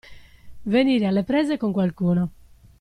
Venire 0.63 1.05
alle 1.05 1.21
prese 1.23 1.57
con 1.57 1.71
qualcuno. 1.71 2.29